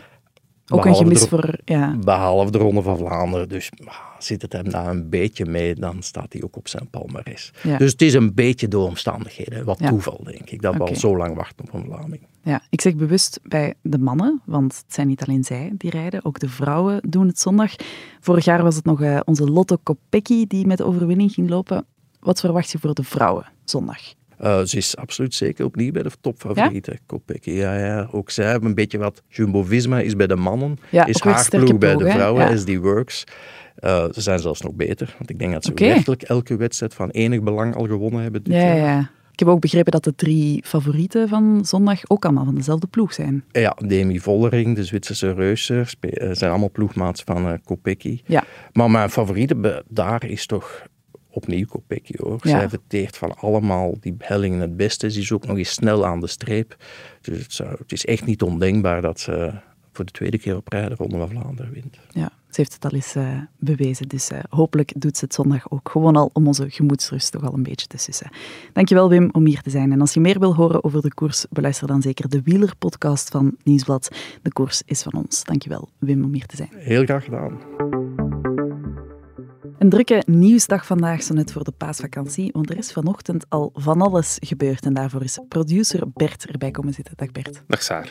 Ook 0.70 0.84
een 0.84 0.94
gemis 0.94 1.20
de- 1.20 1.28
voor... 1.28 1.58
Ja. 1.64 1.96
Behalve 2.04 2.50
de 2.50 2.58
Ronde 2.58 2.82
van 2.82 2.96
Vlaanderen. 2.96 3.48
Dus 3.48 3.70
ah, 3.84 3.94
zit 4.18 4.42
het 4.42 4.52
hem 4.52 4.70
daar 4.70 4.87
een 4.87 5.08
beetje 5.08 5.44
mee, 5.46 5.75
dan 5.75 6.02
staat 6.02 6.32
hij 6.32 6.42
ook 6.42 6.56
op 6.56 6.68
zijn 6.68 6.90
palmarès. 6.90 7.50
Ja. 7.62 7.76
Dus 7.78 7.92
het 7.92 8.02
is 8.02 8.14
een 8.14 8.34
beetje 8.34 8.68
door 8.68 8.87
omstandigheden. 8.87 9.64
Wat 9.64 9.78
Ja. 9.78 9.88
toeval, 9.88 10.20
denk 10.25 10.50
ik. 10.50 10.62
Dat 10.62 10.75
we 10.76 10.80
al 10.84 10.94
zo 10.96 11.16
lang 11.16 11.34
wachten 11.37 11.64
op 11.64 11.75
een 11.75 11.84
Vlaming. 11.84 12.20
Ja, 12.42 12.62
ik 12.70 12.80
zeg 12.80 12.94
bewust 12.96 13.40
bij 13.42 13.75
de 13.82 13.98
mannen, 13.98 14.40
want 14.44 14.76
het 14.76 14.94
zijn 14.94 15.06
niet 15.06 15.22
alleen 15.22 15.44
zij 15.44 15.72
die 15.76 15.90
rijden, 15.90 16.25
ook 16.25 16.38
de 16.38 16.48
vrouwen 16.48 17.00
doen 17.08 17.26
het 17.26 17.38
zondag. 17.40 17.75
Vorig 18.20 18.44
jaar 18.44 18.62
was 18.62 18.76
het 18.76 18.84
nog 18.84 19.02
eh, 19.02 19.20
onze 19.25 19.44
Lotto 19.50 19.76
Kopecky 19.82 20.46
die 20.46 20.66
met 20.66 20.78
de 20.78 20.84
overwinning 20.84 21.32
ging 21.32 21.48
lopen. 21.48 21.87
Wat 22.20 22.40
verwacht 22.40 22.70
je 22.70 22.78
voor 22.78 22.94
de 22.94 23.04
vrouwen 23.04 23.46
zondag? 23.64 24.00
Eh, 24.38 24.62
ze 24.62 24.76
is 24.76 24.97
absoluut 24.97 25.35
zeker 25.35 25.64
opnieuw 25.64 25.92
bij 25.92 26.02
de 26.02 26.11
topfavorieten. 26.21 26.99
Kopecky, 27.07 27.50
ja, 27.50 27.78
ja. 27.78 28.09
Ook 28.12 28.30
zij 28.30 28.47
hebben 28.47 28.68
een 28.68 28.75
beetje 28.75 28.99
wat. 28.99 29.23
Jumbo-Visma 29.28 30.00
is 30.00 30.16
bij 30.16 30.26
de 30.26 30.37
mannen, 30.37 30.78
Ja, 30.90 31.07
is 31.07 31.21
haar 31.21 31.49
ploeg 31.50 31.78
bij 31.78 31.97
de 31.97 32.11
vrouwen, 32.11 32.49
Ja. 32.50 32.57
SD 32.57 32.76
Works. 32.76 33.25
Eh, 33.76 34.04
ze 34.12 34.21
zijn 34.21 34.38
zelfs 34.38 34.61
nog 34.61 34.75
beter, 34.75 35.14
want 35.18 35.30
ik 35.30 35.38
denk 35.38 35.52
dat 35.52 35.64
ze 35.64 35.73
werkelijk 35.75 36.23
elke 36.23 36.57
wedstrijd 36.57 36.95
van 36.95 37.11
enig 37.11 37.42
belang 37.42 37.75
al 37.75 37.87
gewonnen 37.87 38.23
hebben 38.23 38.42
dit 38.42 38.52
Ja, 38.52 38.59
jaar. 38.61 38.76
ja. 38.76 39.11
Ik 39.33 39.38
heb 39.47 39.49
ook 39.54 39.61
begrepen 39.61 39.92
dat 39.92 40.04
de 40.04 40.14
drie 40.14 40.62
favorieten 40.64 41.28
van 41.28 41.64
zondag 41.64 42.00
ook 42.07 42.25
allemaal 42.25 42.45
van 42.45 42.54
dezelfde 42.54 42.87
ploeg 42.87 43.12
zijn. 43.14 43.45
Ja, 43.52 43.76
Demi 43.87 44.21
Vollering, 44.21 44.75
de 44.76 44.85
Zwitserse 44.85 45.33
reuzen, 45.33 45.87
spe- 45.87 46.09
eh, 46.11 46.28
zijn 46.33 46.50
allemaal 46.50 46.71
ploegmaats 46.71 47.23
van 47.23 47.61
Kopecky. 47.64 48.21
Ja. 48.26 48.45
Maar 48.73 48.90
mijn 48.90 49.11
favoriete 49.11 49.85
daar 49.88 50.25
is 50.25 50.47
toch 50.47 50.83
opnieuw 51.30 51.66
Kopecky 51.66 52.14
hoor. 52.16 52.38
Ja. 52.42 52.50
Zij 52.50 52.68
verteert 52.68 53.16
van 53.16 53.37
allemaal 53.37 53.97
die 54.00 54.14
hellingen 54.18 54.61
het 54.61 54.76
beste. 54.76 55.11
Ze 55.11 55.20
is 55.20 55.32
ook 55.32 55.47
nog 55.47 55.56
eens 55.56 55.73
snel 55.73 56.06
aan 56.06 56.20
de 56.20 56.26
streep. 56.26 56.76
Dus 57.20 57.38
het, 57.42 57.52
zou- 57.52 57.76
het 57.78 57.92
is 57.92 58.04
echt 58.04 58.26
niet 58.26 58.42
ondenkbaar 58.42 59.02
dat 59.02 59.20
ze 59.20 59.52
voor 59.92 60.04
de 60.04 60.12
tweede 60.12 60.38
keer 60.38 60.56
op 60.56 60.68
rij 60.68 60.88
de 60.88 60.94
Ronde 60.94 61.16
van 61.16 61.28
Vlaanderen 61.28 61.73
wint. 61.73 61.99
Ja, 62.11 62.30
ze 62.50 62.54
heeft 62.61 62.73
het 62.73 62.85
al 62.85 62.90
eens 62.90 63.14
eh, 63.14 63.40
bewezen. 63.58 64.08
Dus 64.08 64.30
eh, 64.30 64.38
hopelijk 64.49 64.92
doet 64.97 65.16
ze 65.16 65.25
het 65.25 65.35
zondag 65.35 65.70
ook. 65.70 65.88
Gewoon 65.90 66.16
al 66.16 66.30
om 66.32 66.47
onze 66.47 66.70
gemoedsrust 66.70 67.32
toch 67.32 67.42
al 67.44 67.54
een 67.54 67.62
beetje 67.62 67.87
te 67.87 67.97
sussen. 67.97 68.30
Dankjewel 68.73 69.08
Wim 69.08 69.28
om 69.32 69.47
hier 69.47 69.61
te 69.62 69.70
zijn. 69.70 69.92
En 69.92 70.00
als 70.00 70.14
je 70.14 70.20
meer 70.20 70.38
wil 70.38 70.54
horen 70.54 70.85
over 70.85 71.02
de 71.02 71.14
koers, 71.14 71.47
beluister 71.50 71.87
dan 71.87 72.02
zeker 72.02 72.28
de 72.28 72.42
Wieler-podcast 72.42 73.28
van 73.28 73.56
Nieuwsblad. 73.64 74.08
De 74.42 74.52
koers 74.52 74.82
is 74.87 75.02
van 75.02 75.12
ons. 75.12 75.44
Dankjewel 75.44 75.88
Wim 75.99 76.25
om 76.25 76.32
hier 76.32 76.47
te 76.47 76.56
zijn. 76.56 76.70
Heel 76.75 77.04
graag 77.04 77.25
gedaan. 77.25 77.58
Een 79.78 79.88
drukke 79.88 80.23
nieuwsdag 80.26 80.87
vandaag, 80.87 81.23
zo 81.23 81.35
net 81.35 81.52
voor 81.52 81.64
de 81.64 81.73
paasvakantie. 81.73 82.50
Want 82.52 82.70
er 82.70 82.78
is 82.78 82.92
vanochtend 82.92 83.44
al 83.49 83.70
van 83.75 84.00
alles 84.00 84.37
gebeurd. 84.40 84.85
En 84.85 84.94
daarvoor 84.94 85.23
is 85.23 85.38
producer 85.49 86.02
Bert 86.14 86.47
erbij 86.47 86.70
komen 86.70 86.92
zitten. 86.92 87.14
Dag 87.16 87.32
Bert. 87.32 87.62
Dag 87.66 87.82
Saar. 87.82 88.11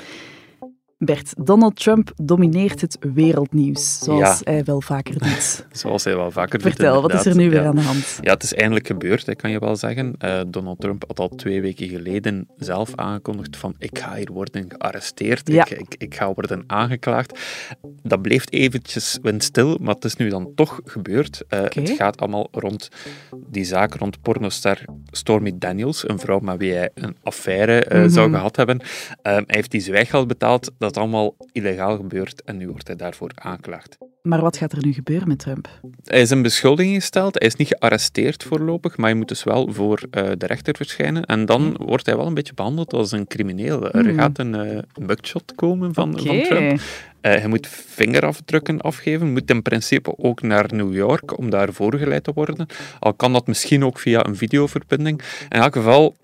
Bert, 1.00 1.34
Donald 1.46 1.76
Trump 1.76 2.12
domineert 2.16 2.82
het 2.82 2.98
wereldnieuws, 3.14 4.00
zoals 4.00 4.40
Ja. 4.40 4.52
hij 4.52 4.64
wel 4.64 4.82
vaker 4.82 5.18
doet. 5.20 5.66
Zoals 5.72 6.04
hij 6.04 6.16
wel 6.16 6.32
vaker 6.32 6.60
doet, 6.60 6.68
Vertel, 6.72 7.02
wat 7.02 7.14
is 7.14 7.26
er 7.26 7.36
nu 7.36 7.50
weer 7.50 7.62
Ja. 7.62 7.68
aan 7.68 7.76
de 7.76 7.82
hand? 7.82 8.18
Ja, 8.22 8.34
het 8.34 8.44
is 8.44 8.54
eindelijk 8.54 8.88
gebeurd, 8.88 9.26
hè, 9.26 9.36
kan 9.36 9.52
je 9.52 9.60
wel 9.60 9.76
zeggen. 9.76 10.16
Eh, 10.18 10.42
Donald 10.48 10.80
Trump 10.80 11.04
had 11.08 11.20
al 11.20 11.28
twee 11.30 11.62
weken 11.62 11.88
geleden 11.88 12.48
zelf 12.58 12.96
aangekondigd 12.96 13.58
van 13.58 13.76
ik 13.78 13.98
ga 14.00 14.16
hier 14.16 14.32
worden 14.32 14.66
gearresteerd, 14.70 15.48
Ja. 15.52 15.66
ik, 15.66 15.80
ik, 15.80 15.96
ik 15.98 16.16
ga 16.16 16.34
worden 16.34 16.64
aangeklaagd. 16.68 17.40
Dat 18.04 18.22
bleef 18.22 18.44
eventjes 18.50 19.18
windstil, 19.22 19.78
maar 19.82 19.96
het 19.96 20.06
is 20.06 20.16
nu 20.16 20.30
dan 20.30 20.52
toch 20.56 20.80
gebeurd. 20.84 21.44
Eh. 21.48 21.60
Het 21.62 21.90
gaat 21.90 22.20
allemaal 22.22 22.48
rond 22.52 22.88
die 23.48 23.64
zaak 23.64 23.94
rond 23.94 24.22
pornostar 24.22 24.78
Stormy 25.12 25.52
Daniels, 25.56 26.10
een 26.10 26.20
vrouw 26.20 26.40
met 26.40 26.58
wie 26.58 26.74
hij 26.74 26.90
een 26.94 27.16
affaire 27.24 27.84
eh, 27.84 28.00
Mhm. 28.00 28.10
zou 28.10 28.32
gehad 28.32 28.56
hebben. 28.56 28.82
Hij 29.22 29.44
heeft 29.48 29.72
die 29.72 29.82
zwijgeld 29.82 30.28
betaald, 30.28 30.72
dat 30.78 30.87
is 30.92 31.02
allemaal 31.02 31.36
illegaal 31.52 31.96
gebeurd 31.96 32.44
en 32.44 32.58
nu 32.58 32.68
wordt 32.68 32.88
hij 32.88 32.96
daarvoor 32.96 33.32
aangeklaagd. 33.36 33.98
Maar 34.22 34.42
wat 34.42 34.58
gaat 34.58 34.72
er 34.72 34.86
nu 34.86 34.94
gebeuren 34.94 35.28
met 35.28 35.40
Trump? 35.40 35.70
Hij 36.04 36.22
is 36.22 36.32
in 36.32 36.42
beschuldiging 36.42 36.96
gesteld. 36.96 37.40
Hij 37.40 37.48
is 37.48 37.56
niet 37.56 37.68
gearresteerd 37.68 38.44
voorlopig, 38.44 38.98
maar 38.98 39.10
hij 39.10 39.18
moet 39.18 39.28
dus 39.28 39.44
wel 39.44 39.74
voor 39.74 40.02
eh, 40.12 40.30
de 40.38 40.46
rechter 40.46 40.76
verschijnen. 40.76 41.26
En 41.26 41.46
dan 41.46 41.78
wordt 41.80 42.06
hij 42.06 42.16
wel 42.18 42.26
een 42.26 42.34
beetje 42.34 42.54
behandeld 42.54 42.94
als 42.94 43.12
een 43.12 43.28
crimineel. 43.28 43.92
Er 43.92 44.06
Hmm. 44.06 44.18
gaat 44.18 44.40
een 44.40 44.56
eh 44.56 44.78
mugshot 45.02 45.56
komen 45.56 45.94
van, 45.94 46.20
van 46.20 46.42
Trump. 46.42 46.80
Eh, 47.22 47.32
hij 47.32 47.48
moet 47.48 47.68
vingerafdrukken 47.68 48.82
afgeven, 48.82 49.32
moet 49.32 49.50
in 49.50 49.62
principe 49.62 50.18
ook 50.18 50.42
naar 50.42 50.66
New 50.74 50.94
York 50.94 51.38
om 51.38 51.50
daar 51.50 51.74
voorgeleid 51.74 52.24
te 52.24 52.32
worden. 52.34 52.66
Al 53.00 53.14
kan 53.14 53.34
dat 53.34 53.48
misschien 53.48 53.86
ook 53.86 54.00
via 54.00 54.26
een 54.26 54.36
videoverbinding. 54.36 55.22
In 55.50 55.60
elk 55.60 55.74
geval, 55.76 56.16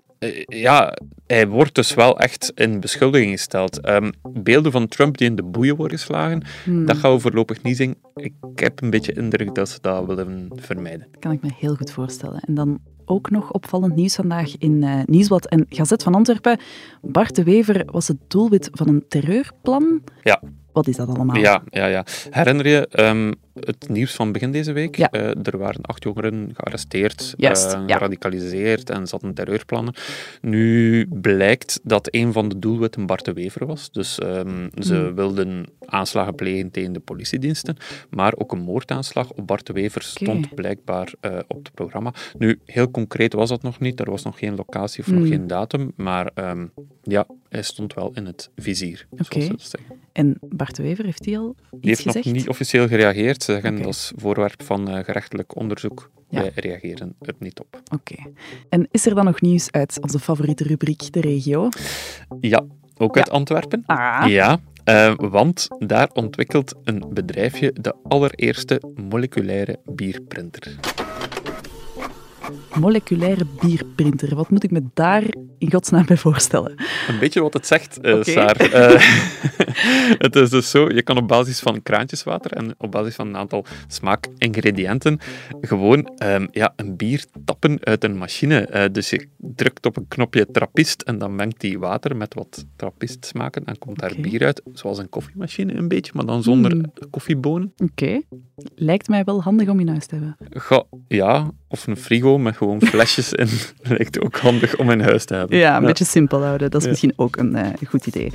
ja, 0.46 0.96
hij 1.26 1.48
wordt 1.48 1.74
dus 1.74 1.94
wel 1.94 2.18
echt 2.18 2.52
in 2.54 2.80
beschuldiging 2.80 3.30
gesteld. 3.30 3.80
Ehm, 3.80 4.10
beelden 4.22 4.72
van 4.72 4.88
Trump 4.88 5.18
die 5.18 5.28
in 5.28 5.36
de 5.36 5.42
boeien 5.42 5.76
worden 5.76 5.98
geslagen, 5.98 6.42
Hmm, 6.64 6.86
dat 6.86 6.96
gaan 6.96 7.12
we 7.12 7.18
voorlopig 7.18 7.62
niet 7.62 7.76
zien. 7.76 7.96
Ik 8.14 8.34
heb 8.54 8.82
een 8.82 8.90
beetje 8.90 9.12
indruk 9.12 9.54
dat 9.54 9.68
ze 9.68 9.78
dat 9.80 10.06
willen 10.06 10.50
vermijden. 10.54 11.06
kan 11.18 11.32
ik 11.32 11.42
me 11.42 11.50
heel 11.58 11.74
goed 11.74 11.90
voorstellen. 11.90 12.40
En 12.40 12.54
dan 12.54 12.80
ook 13.04 13.30
nog 13.30 13.52
opvallend 13.52 13.94
nieuws 13.94 14.14
vandaag 14.14 14.58
in 14.58 14.82
eh, 14.82 15.00
Nieuwsblad 15.04 15.46
en 15.46 15.66
Gazet 15.68 16.02
van 16.02 16.14
Antwerpen. 16.14 16.58
Bart 17.02 17.34
de 17.34 17.42
Wever 17.42 17.82
was 17.86 18.08
het 18.08 18.16
doelwit 18.28 18.68
van 18.72 18.88
een 18.88 19.04
terreurplan. 19.08 20.02
Ja. 20.22 20.40
Wat 20.72 20.86
is 20.86 20.96
dat 20.96 21.08
allemaal? 21.08 21.36
Ja, 21.36 21.62
ja, 21.70 21.86
ja. 21.86 22.04
Herinner 22.30 22.68
je 22.68 22.86
ehm, 22.86 23.32
het 23.60 23.88
nieuws 23.88 24.14
van 24.14 24.32
begin 24.32 24.50
deze 24.52 24.72
week? 24.72 24.96
Ja. 24.96 25.10
Eh, 25.10 25.46
er 25.46 25.58
waren 25.58 25.80
acht 25.82 26.02
jongeren 26.02 26.50
gearresteerd, 26.54 27.34
Juist, 27.36 27.72
eh, 27.72 27.82
ja. 27.86 27.94
geradicaliseerd 27.96 28.90
en 28.90 29.06
zaten 29.06 29.34
terreurplannen. 29.34 29.94
Nu 30.40 31.06
blijkt 31.06 31.80
dat 31.82 32.08
een 32.10 32.32
van 32.32 32.48
de 32.48 32.58
doelwitten 32.58 33.06
Bart 33.06 33.24
de 33.24 33.32
Wever 33.32 33.66
was. 33.66 33.90
Dus 33.90 34.18
ehm, 34.18 34.68
ze 34.78 34.94
Hmm. 34.94 35.14
wilden 35.14 35.64
aanslagen 35.86 36.34
plegen 36.34 36.70
tegen 36.70 36.92
de 36.92 37.00
politiediensten, 37.00 37.76
maar 38.10 38.32
ook 38.36 38.52
een 38.52 38.60
moordaanslag 38.60 39.30
op 39.32 39.46
Bart 39.46 39.66
de 39.66 39.72
Wever 39.72 40.02
stond 40.02 40.54
blijkbaar 40.54 41.12
eh, 41.20 41.38
op 41.48 41.64
het 41.64 41.74
programma. 41.74 42.12
Nu, 42.38 42.58
heel 42.64 42.90
concreet 42.90 43.32
was 43.32 43.48
dat 43.48 43.62
nog 43.62 43.80
niet. 43.80 44.00
Er 44.00 44.10
was 44.10 44.22
nog 44.22 44.38
geen 44.38 44.54
locatie 44.54 45.00
of 45.00 45.06
Hmm. 45.06 45.18
nog 45.18 45.28
geen 45.28 45.46
datum, 45.46 45.92
maar 45.96 46.30
ehm, 46.34 46.66
ja, 47.02 47.26
hij 47.48 47.62
stond 47.62 47.94
wel 47.94 48.10
in 48.14 48.26
het 48.26 48.50
vizier, 48.56 49.06
Oké. 49.10 49.24
zoals 49.24 49.44
ze 49.44 49.50
dat 49.50 49.60
zeggen. 49.80 50.02
En 50.14 50.36
Bart 50.40 50.76
de 50.76 50.82
Wever, 50.82 51.04
heeft 51.04 51.24
hij 51.24 51.38
al 51.38 51.48
iets 51.58 51.70
Die 51.70 51.78
heeft 51.90 52.02
gezegd? 52.02 52.24
nog 52.24 52.34
niet 52.34 52.48
officieel 52.48 52.88
gereageerd. 52.88 53.42
Ze 53.42 53.52
zeggen 53.52 53.76
dat 53.82 53.86
is 53.94 54.12
voorwerp 54.16 54.62
van 54.62 54.88
eh, 54.88 55.04
gerechtelijk 55.04 55.56
onderzoek. 55.56 56.10
Ja. 56.28 56.40
Wij 56.40 56.50
reageren 56.54 57.14
er 57.20 57.34
niet 57.38 57.60
op. 57.60 57.80
Oké. 57.94 58.14
En 58.68 58.88
is 58.90 59.06
er 59.06 59.14
dan 59.14 59.24
nog 59.24 59.40
nieuws 59.40 59.70
uit 59.70 59.98
onze 60.00 60.18
favoriete 60.18 60.64
rubriek, 60.64 61.12
de 61.12 61.20
regio? 61.20 61.68
Ja, 62.40 62.64
ook 62.96 63.16
uit 63.16 63.30
Antwerpen. 63.30 63.82
Ah, 63.86 64.24
Ja, 64.28 64.60
eh, 64.84 65.14
want 65.16 65.68
daar 65.78 66.10
ontwikkelt 66.12 66.74
een 66.84 67.04
bedrijfje 67.10 67.72
de 67.80 67.94
allereerste 68.02 68.82
moleculaire 69.08 69.78
bierprinter. 69.84 70.76
moleculaire 72.74 73.44
bierprinter. 73.60 74.34
Wat 74.36 74.50
moet 74.50 74.64
ik 74.64 74.70
me 74.70 74.82
daar 74.94 75.24
in 75.58 75.70
godsnaam 75.72 76.06
bij 76.06 76.16
voorstellen? 76.16 76.74
Een 77.08 77.18
beetje 77.18 77.40
wat 77.42 77.52
het 77.52 77.66
zegt, 77.66 78.00
eh. 78.00 78.22
Saar. 78.22 78.56
Eh, 78.74 79.00
het 80.26 80.36
is 80.36 80.50
dus 80.50 80.70
zo, 80.70 80.88
je 80.88 81.02
kan 81.02 81.16
op 81.16 81.28
basis 81.28 81.60
van 81.60 81.82
kraantjeswater 81.82 82.50
en 82.52 82.74
op 82.78 82.90
basis 82.90 83.14
van 83.14 83.26
een 83.28 83.36
aantal 83.36 83.64
smaakingrediënten 83.86 85.18
gewoon 85.60 86.10
ehm, 86.16 86.46
ja, 86.50 86.72
een 86.76 86.96
bier 86.96 87.24
tappen 87.44 87.78
uit 87.80 88.04
een 88.04 88.16
machine. 88.18 88.60
Eh, 88.66 88.92
dus 88.92 89.10
je 89.10 89.28
drukt 89.38 89.86
op 89.86 89.96
een 89.96 90.08
knopje 90.08 90.46
trappist 90.52 91.02
en 91.02 91.18
dan 91.18 91.34
mengt 91.34 91.60
die 91.60 91.78
water 91.78 92.16
met 92.16 92.34
wat 92.34 92.64
trappist 92.76 93.26
smaken 93.26 93.64
en 93.64 93.78
komt 93.78 93.98
daar 93.98 94.12
bier 94.20 94.44
uit. 94.44 94.62
Zoals 94.72 94.98
een 94.98 95.08
koffiemachine 95.08 95.74
een 95.74 95.88
beetje, 95.88 96.12
maar 96.14 96.26
dan 96.26 96.42
zonder 96.42 96.74
Mm. 96.76 96.92
koffiebonen. 97.10 97.72
Oké. 97.76 98.20
Lijkt 98.74 99.08
mij 99.08 99.24
wel 99.24 99.42
handig 99.42 99.68
om 99.68 99.80
in 99.80 99.88
huis 99.88 100.06
te 100.06 100.14
hebben. 100.14 100.36
Ja, 101.08 101.50
of 101.68 101.86
een 101.86 101.96
frigo 101.96 102.38
met 102.38 102.56
gewoon 102.56 102.80
flesjes 102.82 103.32
in. 103.32 103.48
Lijkt 103.96 104.20
ook 104.20 104.36
handig 104.36 104.76
om 104.76 104.90
in 104.90 105.00
huis 105.00 105.24
te 105.24 105.34
hebben. 105.34 105.53
Ja, 105.58 105.76
een 105.76 105.84
beetje 105.84 106.04
simpel 106.04 106.42
houden. 106.42 106.70
Dat 106.70 106.78
is 106.80 106.84
Ja. 106.84 106.90
misschien 106.90 107.12
ook 107.16 107.36
een 107.36 107.54
eh, 107.56 107.66
goed 107.88 108.06
idee. 108.06 108.32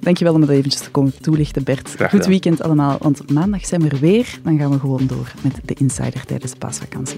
Dankjewel 0.00 0.34
om 0.34 0.40
het 0.40 0.50
eventjes 0.50 0.80
te 0.82 0.90
komen 0.90 1.12
toelichten, 1.20 1.64
Bert. 1.64 1.94
Goed 2.08 2.26
weekend 2.26 2.62
allemaal, 2.62 2.96
want 3.00 3.30
maandag 3.32 3.66
zijn 3.66 3.82
we 3.82 3.88
er 3.88 3.98
weer. 3.98 4.38
Dan 4.42 4.58
gaan 4.58 4.70
we 4.70 4.78
gewoon 4.78 5.06
door 5.06 5.32
met 5.42 5.52
de 5.64 5.74
Insider 5.74 6.24
tijdens 6.26 6.52
de 6.52 6.58
paasvakantie. 6.58 7.16